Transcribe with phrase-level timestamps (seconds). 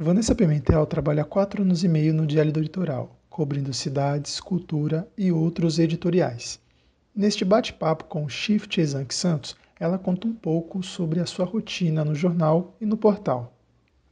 [0.00, 5.32] Vanessa Pimentel trabalha quatro anos e meio no Diário do Litoral, cobrindo cidades, cultura e
[5.32, 6.60] outros editoriais.
[7.12, 12.04] Neste bate-papo com o Shift Exanque Santos, ela conta um pouco sobre a sua rotina
[12.04, 13.58] no jornal e no portal.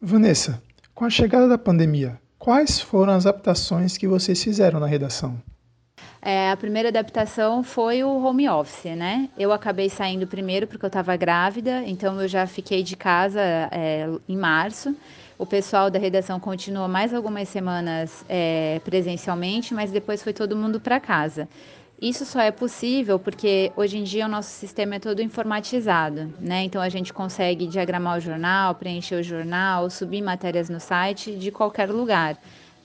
[0.00, 0.60] Vanessa,
[0.92, 5.40] com a chegada da pandemia, quais foram as adaptações que vocês fizeram na redação?
[6.28, 9.28] É, a primeira adaptação foi o home office, né?
[9.38, 13.40] Eu acabei saindo primeiro porque eu estava grávida, então eu já fiquei de casa
[13.70, 14.92] é, em março.
[15.38, 20.80] O pessoal da redação continuou mais algumas semanas é, presencialmente, mas depois foi todo mundo
[20.80, 21.48] para casa.
[22.02, 26.64] Isso só é possível porque hoje em dia o nosso sistema é todo informatizado, né?
[26.64, 31.52] Então a gente consegue diagramar o jornal, preencher o jornal, subir matérias no site de
[31.52, 32.36] qualquer lugar.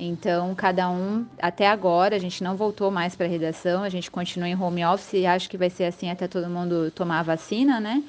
[0.04, 4.10] Então, cada um, até agora, a gente não voltou mais para a redação, a gente
[4.10, 7.24] continua em home office e acho que vai ser assim até todo mundo tomar a
[7.24, 8.02] vacina, né?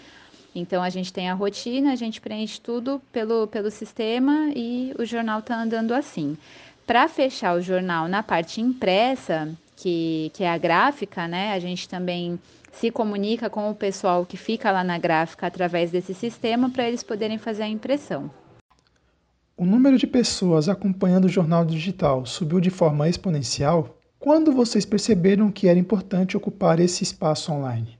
[0.55, 5.05] Então a gente tem a rotina, a gente preenche tudo pelo, pelo sistema e o
[5.05, 6.34] jornal está andando assim.
[6.87, 11.52] Para fechar o jornal na parte impressa, que, que é a gráfica, né?
[11.52, 12.40] A gente também
[12.73, 17.02] se comunica com o pessoal que fica lá na gráfica através desse sistema para eles
[17.02, 18.30] poderem fazer a impressão.
[19.54, 23.98] O número de pessoas acompanhando o jornal digital subiu de forma exponencial?
[24.18, 27.98] Quando vocês perceberam que era importante ocupar esse espaço online?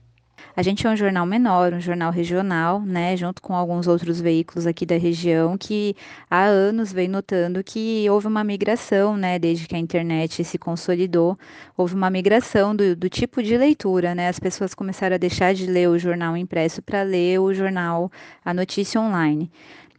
[0.55, 4.67] A gente é um jornal menor, um jornal regional, né, junto com alguns outros veículos
[4.67, 5.95] aqui da região que
[6.29, 11.37] há anos vem notando que houve uma migração, né, desde que a internet se consolidou,
[11.77, 15.65] houve uma migração do, do tipo de leitura, né, as pessoas começaram a deixar de
[15.65, 18.11] ler o jornal impresso para ler o jornal,
[18.45, 19.51] a notícia online.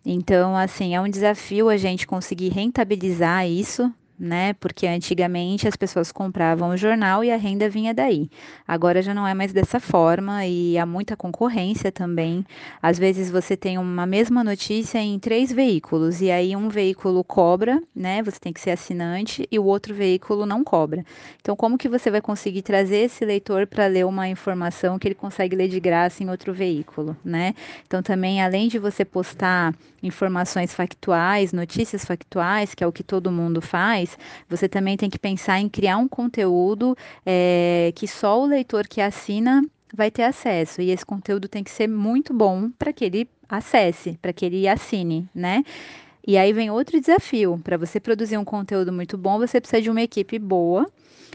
[0.04, 4.52] Então, assim, é um desafio a gente conseguir rentabilizar isso, né?
[4.54, 8.28] Porque antigamente as pessoas compravam o jornal e a renda vinha daí.
[8.66, 12.44] Agora já não é mais dessa forma e há muita concorrência também.
[12.80, 17.82] Às vezes você tem uma mesma notícia em três veículos e aí um veículo cobra,
[17.94, 18.22] né?
[18.22, 21.04] Você tem que ser assinante e o outro veículo não cobra.
[21.40, 25.14] Então, como que você vai conseguir trazer esse leitor para ler uma informação que ele
[25.14, 27.54] consegue ler de graça em outro veículo, né?
[27.86, 33.32] Então, também além de você postar informações factuais, notícias factuais, que é o que todo
[33.32, 34.03] mundo faz,
[34.48, 39.00] você também tem que pensar em criar um conteúdo é, que só o leitor que
[39.00, 39.62] assina
[39.94, 40.80] vai ter acesso.
[40.82, 44.66] E esse conteúdo tem que ser muito bom para que ele acesse, para que ele
[44.66, 45.62] assine, né?
[46.26, 47.60] E aí vem outro desafio.
[47.62, 50.90] Para você produzir um conteúdo muito bom, você precisa de uma equipe boa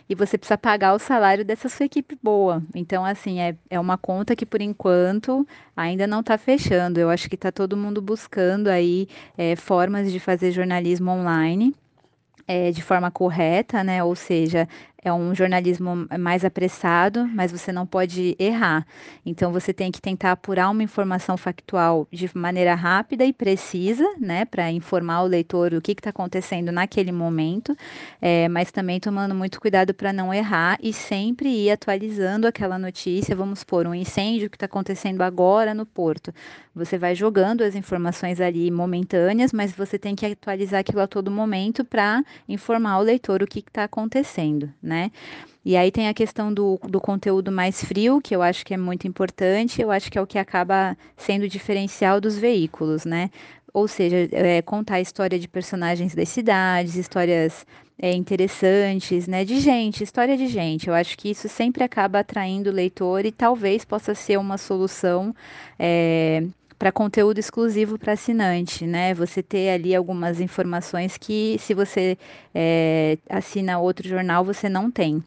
[0.10, 2.64] e você precisa pagar o salário dessa sua equipe boa.
[2.74, 5.48] Então, assim, é, é uma conta que por enquanto
[5.78, 7.00] ainda não está fechando.
[7.00, 11.76] Eu acho que está todo mundo buscando aí é, formas de fazer jornalismo online.
[12.52, 14.04] É, de forma correta, né?
[14.04, 14.68] Ou seja,
[15.02, 18.86] é um jornalismo mais apressado, mas você não pode errar.
[19.26, 24.46] Então você tem que tentar apurar uma informação factual de maneira rápida e precisa, né,
[24.46, 27.76] para informar o leitor o que está acontecendo naquele momento,
[28.22, 33.36] é, mas também tomando muito cuidado para não errar e sempre ir atualizando aquela notícia.
[33.36, 36.34] Vamos por um incêndio que está acontecendo agora no porto.
[36.76, 41.32] Você vai jogando as informações ali momentâneas, mas você tem que atualizar aquilo a todo
[41.32, 45.12] momento para informar o leitor o que está acontecendo né?
[45.64, 48.78] E aí tem a questão do, do conteúdo mais frio, que eu acho que é
[48.78, 53.30] muito importante, eu acho que é o que acaba sendo o diferencial dos veículos, né?
[53.74, 57.66] Ou seja, é, contar a história de personagens das cidades, histórias
[58.02, 59.46] é, interessantes, né?
[59.46, 60.88] De gente, história de gente.
[60.88, 65.36] Eu acho que isso sempre acaba atraindo o leitor e talvez possa ser uma solução
[65.78, 66.44] é,
[66.80, 69.14] para conteúdo exclusivo para assinante, né?
[69.14, 72.18] Você ter ali algumas informações que, se você
[72.56, 75.22] é, assina outro jornal, você não tem.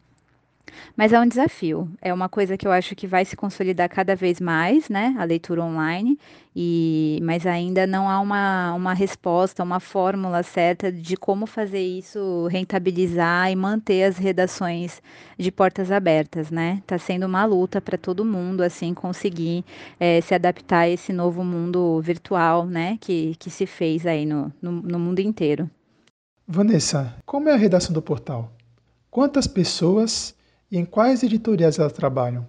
[0.96, 4.14] Mas é um desafio, é uma coisa que eu acho que vai se consolidar cada
[4.14, 5.14] vez mais, né?
[5.18, 6.18] A leitura online,
[6.54, 12.46] e, mas ainda não há uma, uma resposta, uma fórmula certa de como fazer isso
[12.48, 15.02] rentabilizar e manter as redações
[15.38, 16.78] de portas abertas, né?
[16.80, 19.64] Está sendo uma luta para todo mundo, assim, conseguir
[19.98, 22.98] é, se adaptar a esse novo mundo virtual, né?
[23.00, 25.70] Que, que se fez aí no, no, no mundo inteiro.
[26.46, 28.52] Vanessa, como é a redação do portal?
[29.10, 30.34] Quantas pessoas
[30.72, 32.46] e em quais editoriais elas trabalham?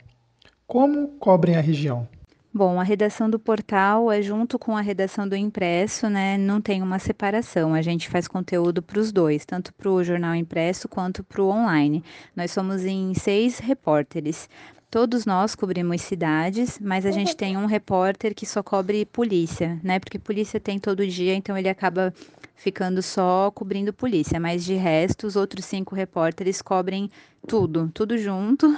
[0.66, 2.08] Como cobrem a região?
[2.54, 6.38] Bom, a redação do portal é junto com a redação do impresso, né?
[6.38, 7.74] Não tem uma separação.
[7.74, 11.50] A gente faz conteúdo para os dois, tanto para o jornal impresso quanto para o
[11.50, 12.02] online.
[12.34, 14.48] Nós somos em seis repórteres.
[14.90, 20.00] Todos nós cobrimos cidades, mas a gente tem um repórter que só cobre polícia, né?
[20.00, 22.14] Porque polícia tem todo dia, então ele acaba
[22.56, 27.10] ficando só cobrindo polícia, mas de resto, os outros cinco repórteres cobrem
[27.48, 28.78] tudo, tudo junto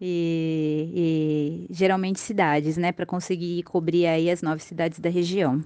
[0.00, 5.62] e, e geralmente cidades, né, para conseguir cobrir aí as nove cidades da região.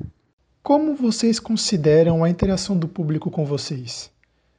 [0.63, 4.11] Como vocês consideram a interação do público com vocês?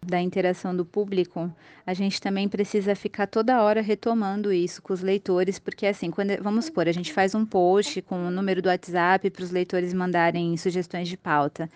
[0.03, 1.53] da interação do público,
[1.85, 6.41] a gente também precisa ficar toda hora retomando isso com os leitores, porque assim, quando
[6.41, 9.93] vamos supor, a gente faz um post com o número do WhatsApp para os leitores
[9.93, 11.69] mandarem sugestões de pauta.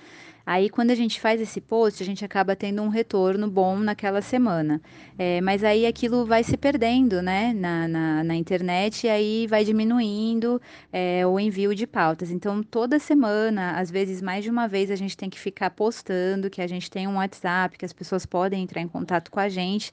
[0.46, 4.22] Aí, quando a gente faz esse post, a gente acaba tendo um retorno bom naquela
[4.22, 4.80] semana.
[5.18, 9.64] É, mas aí aquilo vai se perdendo, né, na, na, na internet, e aí vai
[9.64, 10.62] diminuindo
[10.94, 12.30] é, o envio de pautas.
[12.30, 16.50] Então, toda semana, às vezes mais de uma vez, a gente tem que ficar postando
[16.50, 19.50] que a gente tem um WhatsApp, que as pessoas podem entrar em contato com a
[19.50, 19.92] gente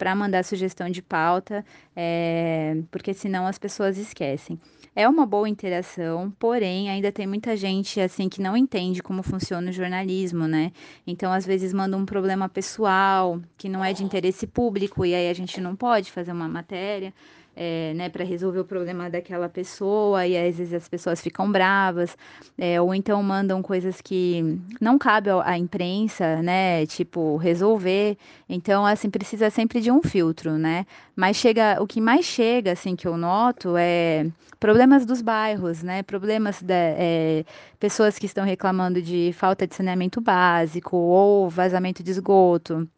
[0.00, 1.62] para mandar sugestão de pauta,
[1.94, 4.58] é, porque senão as pessoas esquecem.
[4.96, 9.68] É uma boa interação, porém ainda tem muita gente assim que não entende como funciona
[9.68, 10.72] o jornalismo, né?
[11.06, 15.28] Então às vezes manda um problema pessoal que não é de interesse público e aí
[15.28, 17.12] a gente não pode fazer uma matéria
[17.56, 22.16] é, né, para resolver o problema daquela pessoa, e às vezes as pessoas ficam bravas,
[22.58, 28.16] é, ou então mandam coisas que não cabe à imprensa, né, tipo, resolver.
[28.48, 30.86] Então, assim, precisa sempre de um filtro, né?
[31.14, 34.26] Mas chega, o que mais chega, assim, que eu noto é
[34.58, 36.02] problemas dos bairros, né?
[36.02, 37.44] Problemas da é,
[37.78, 42.88] pessoas que estão reclamando de falta de saneamento básico ou vazamento de esgoto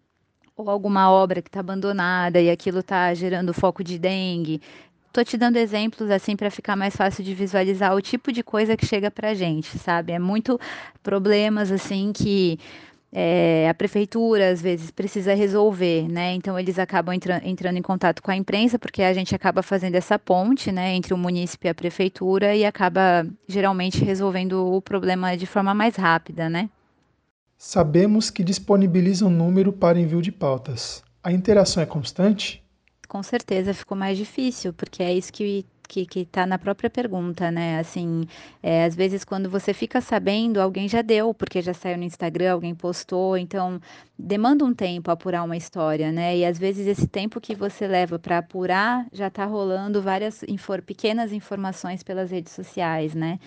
[0.63, 4.61] ou alguma obra que está abandonada e aquilo está gerando foco de dengue.
[5.13, 8.77] Tô te dando exemplos assim para ficar mais fácil de visualizar o tipo de coisa
[8.77, 10.13] que chega para gente, sabe?
[10.13, 10.59] É muito
[11.03, 12.59] problemas assim que
[13.13, 16.33] é, a prefeitura às vezes precisa resolver, né?
[16.33, 19.97] Então eles acabam entra entrando em contato com a imprensa porque a gente acaba fazendo
[19.97, 25.37] essa ponte, né, entre o município e a prefeitura e acaba geralmente resolvendo o problema
[25.37, 26.71] de forma mais rápida, né?
[27.65, 31.01] Sabemos que disponibilizam número para envio de pautas.
[31.23, 32.61] A interação é constante?
[33.07, 37.79] Com certeza ficou mais difícil, porque é isso que que está na própria pergunta, né?
[37.79, 38.27] Assim,
[38.63, 42.53] é, às vezes quando você fica sabendo, alguém já deu, porque já saiu no Instagram,
[42.53, 43.79] alguém postou, então
[44.19, 46.39] demanda um tempo apurar uma história, né?
[46.39, 50.81] E às vezes esse tempo que você leva para apurar já está rolando várias infor
[50.81, 53.39] pequenas informações pelas redes sociais, né?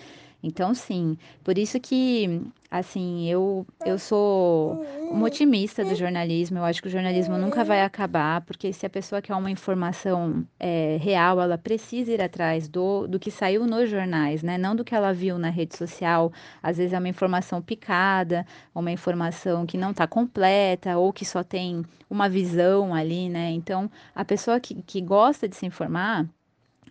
[0.42, 2.40] Então, sim, por isso que,
[2.70, 6.58] assim, eu, eu sou uma otimista do jornalismo.
[6.58, 10.46] Eu acho que o jornalismo nunca vai acabar, porque se a pessoa quer uma informação
[10.60, 14.56] é, real, ela precisa ir atrás do, do que saiu nos jornais, né?
[14.58, 16.32] Não do que ela viu na rede social.
[16.62, 21.42] Às vezes é uma informação picada, uma informação que não está completa, ou que só
[21.42, 23.50] tem uma visão ali, né?
[23.50, 26.26] Então, a pessoa que, que gosta de se informar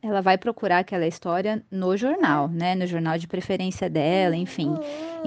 [0.07, 2.75] ela vai procurar aquela história no jornal, né?
[2.75, 4.73] No jornal de preferência dela, enfim.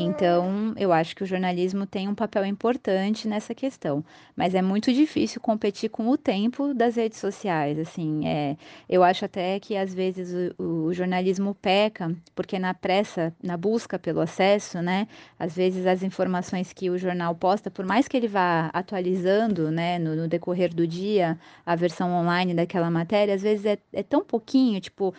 [0.01, 4.05] Então, eu acho que o jornalismo tem um papel importante nessa questão,
[4.37, 8.57] mas é muito difícil competir com o tempo das redes sociais, assim, é,
[8.89, 13.99] eu acho até que às vezes o, o jornalismo peca, porque na pressa, na busca
[13.99, 18.29] pelo acesso, né, às vezes as informações que o jornal posta, por mais que ele
[18.29, 21.37] vá atualizando, né, no, no decorrer do dia,
[21.67, 25.13] a versão online daquela matéria, às vezes é, é tão pouquinho, tipo,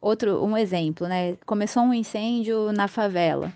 [0.00, 3.52] outro, um exemplo, né, começou um incêndio na favela,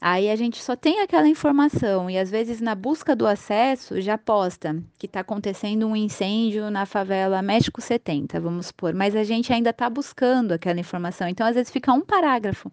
[0.00, 4.16] Aí a gente só tem aquela informação e às vezes na busca do acesso já
[4.16, 9.52] posta que está acontecendo um incêndio na favela México 70, vamos supor, mas a gente
[9.52, 11.28] ainda está buscando aquela informação.
[11.28, 12.72] Então às vezes fica um parágrafo,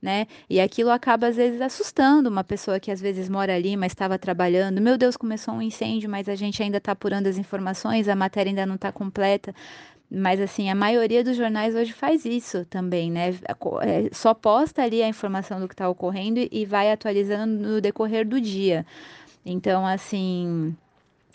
[0.00, 0.26] né?
[0.48, 4.16] E aquilo acaba às vezes assustando uma pessoa que às vezes mora ali, mas estava
[4.16, 4.80] trabalhando.
[4.80, 8.50] Meu Deus, começou um incêndio, mas a gente ainda está apurando as informações, a matéria
[8.50, 9.52] ainda não está completa.
[10.10, 13.30] Mas assim, a maioria dos jornais hoje faz isso também, né?
[13.82, 18.26] É, só posta ali a informação do que está ocorrendo e vai atualizando no decorrer
[18.26, 18.86] do dia.
[19.44, 20.74] Então, assim,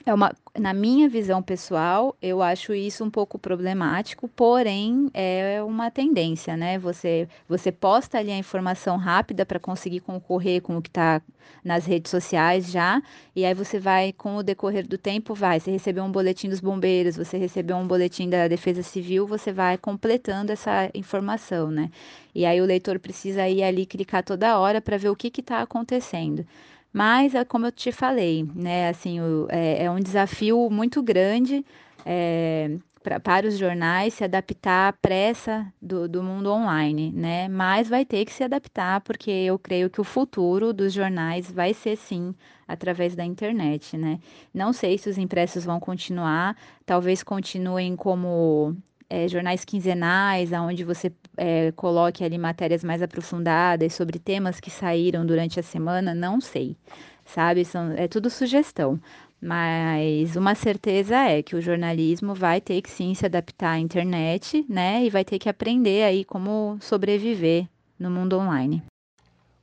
[0.06, 5.90] é uma, na minha visão pessoal, eu acho isso um pouco problemático, porém é uma
[5.90, 6.78] tendência, né?
[6.80, 11.22] Você, você posta ali a informação rápida para conseguir concorrer com o que está
[11.64, 13.02] nas redes sociais já,
[13.36, 15.60] e aí você vai, com o decorrer do tempo, vai.
[15.60, 19.78] Você recebeu um boletim dos bombeiros, você recebeu um boletim da Defesa Civil, você vai
[19.78, 21.90] completando essa informação, né?
[22.36, 25.62] E aí o leitor precisa ir ali clicar toda hora para ver o que está
[25.62, 26.46] acontecendo.
[26.94, 31.66] Mas, é como eu te falei, né, assim, o, é, é, um desafio muito grande
[32.06, 37.48] é, pra, para os jornais se adaptar à pressa do, do mundo online, né?
[37.50, 41.74] Mas vai ter que se adaptar, porque eu creio que o futuro dos jornais vai
[41.74, 42.34] ser, sim,
[42.68, 44.20] através da internet, né?
[44.54, 48.76] Não sei se os impressos vão continuar, talvez continuem como
[49.14, 55.24] é, jornais quinzenais, onde você é, coloque ali matérias mais aprofundadas sobre temas que saíram
[55.24, 56.76] durante a semana, não sei,
[57.24, 57.64] sabe?
[57.64, 59.00] São, é tudo sugestão.
[59.40, 64.66] Mas uma certeza é que o jornalismo vai ter que sim se adaptar à internet,
[64.68, 65.06] né?
[65.06, 67.68] E vai ter que aprender aí como sobreviver
[68.00, 68.82] no mundo online.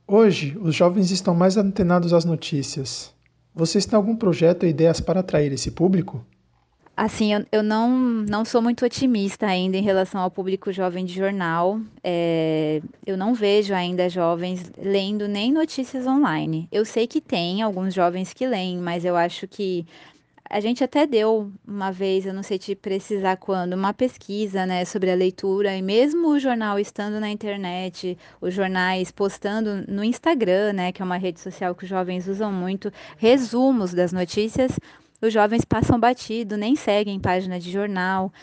[0.07, 3.13] Hoje, os jovens estão mais antenados às notícias.
[3.53, 6.25] Vocês têm algum projeto ou ideias para atrair esse público?
[7.03, 11.11] Assim, eu, eu não, não sou muito otimista ainda em relação ao público jovem de
[11.11, 11.81] jornal.
[12.03, 16.67] É, eu não vejo ainda jovens lendo nem notícias online.
[16.71, 19.83] Eu sei que tem alguns jovens que leem, mas eu acho que
[20.47, 24.85] a gente até deu uma vez, eu não sei te precisar quando, uma pesquisa, né,
[24.85, 30.73] sobre a leitura, e mesmo o jornal estando na internet, os jornais postando no Instagram,
[30.73, 34.77] né, que é uma rede social que os jovens usam muito, resumos das notícias,
[35.21, 38.33] os jovens passam batido, nem seguem página de jornal.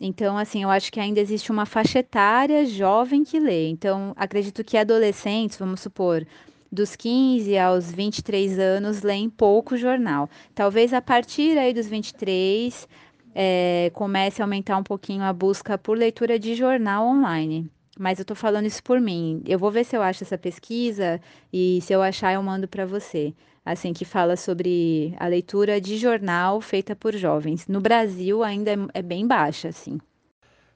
[0.00, 3.68] Então, assim, eu acho que ainda existe uma faixa etária jovem que lê.
[3.68, 6.26] Então, acredito que adolescentes, vamos supor,
[6.70, 10.28] dos 15 aos 23 anos, leem pouco jornal.
[10.54, 12.88] Talvez a partir aí dos 23
[13.34, 17.70] é, comece a aumentar um pouquinho a busca por leitura de jornal online.
[17.96, 19.40] Mas eu estou falando isso por mim.
[19.46, 21.20] Eu vou ver se eu acho essa pesquisa
[21.52, 23.32] e se eu achar eu mando para você
[23.64, 27.66] assim, que fala sobre a leitura de jornal feita por jovens.
[27.66, 29.98] No Brasil ainda é, é bem baixa, assim.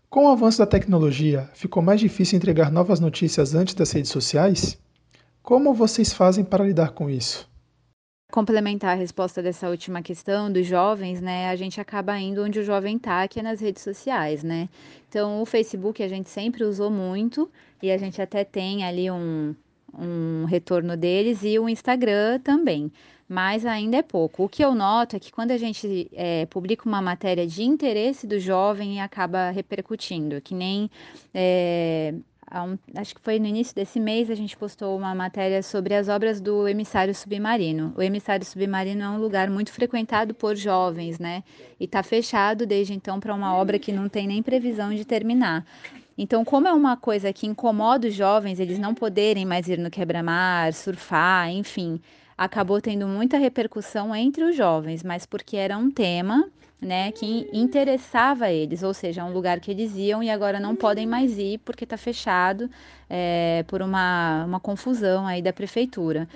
[0.08, 4.78] Com o avanço da tecnologia, ficou mais difícil entregar novas notícias antes das redes sociais?
[5.42, 7.46] Como vocês fazem para lidar com isso?
[8.32, 11.48] Complementar a resposta dessa última questão dos jovens, né?
[11.48, 14.68] A gente acaba indo onde o jovem está, que é nas redes sociais, né?
[15.08, 17.50] Então, o Facebook a gente sempre usou muito
[17.82, 19.54] e a gente até tem ali um,
[19.98, 22.90] um retorno deles e o Instagram também,
[23.28, 24.44] mas ainda é pouco.
[24.44, 28.26] O que eu noto é que quando a gente é, publica uma matéria de interesse
[28.26, 30.90] do jovem acaba repercutindo, que nem
[31.34, 32.14] é,
[32.50, 36.08] um, acho que foi no início desse mês a gente postou uma matéria sobre as
[36.08, 37.92] obras do emissário submarino.
[37.96, 41.44] O emissário submarino é um lugar muito frequentado por jovens, né?
[41.78, 45.66] E está fechado desde então para uma obra que não tem nem previsão de terminar.
[46.20, 49.88] Então, como é uma coisa que incomoda os jovens, eles não poderem mais ir no
[49.88, 52.00] quebra-mar, surfar, enfim,
[52.36, 58.50] acabou tendo muita repercussão entre os jovens, mas porque era um tema, né, que interessava
[58.50, 61.84] eles, ou seja, um lugar que eles iam e agora não podem mais ir porque
[61.84, 62.68] está fechado
[63.08, 66.28] é, por uma, uma confusão aí da prefeitura.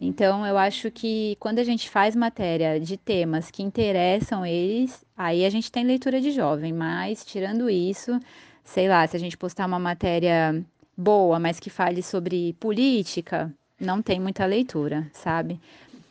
[0.00, 5.44] Então, eu acho que quando a gente faz matéria de temas que interessam eles, aí
[5.44, 8.18] a gente tem leitura de jovem, mas tirando isso,
[8.68, 10.62] sei lá, se a gente postar uma matéria
[10.96, 15.58] boa, mas que fale sobre política, não tem muita leitura, sabe?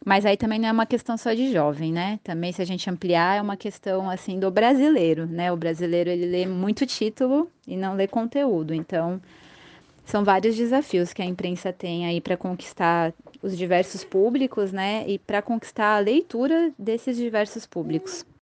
[0.04, 2.20] Mas aí também não é uma questão só de jovem, né?
[2.24, 5.52] Também se a gente ampliar é uma questão assim do brasileiro, né?
[5.52, 8.74] O brasileiro ele lê muito título e não lê conteúdo.
[8.74, 9.22] Então,
[10.06, 15.04] são vários desafios que a imprensa tem aí para conquistar os diversos públicos, né?
[15.08, 18.26] E para conquistar a leitura desses diversos públicos.